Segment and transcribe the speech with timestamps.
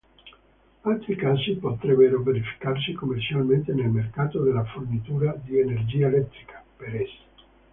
[0.83, 7.11] Altri casi potrebbero verificarsi commercialmente nel mercato della fornitura di energia elettrica, per es.